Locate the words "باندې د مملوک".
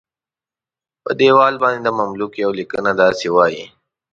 1.63-2.31